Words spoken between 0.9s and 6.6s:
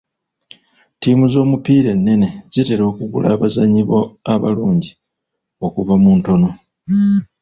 Ttiimu z'omupiira ennene zitera okugula abazannyi abalungi okuva mu ntono.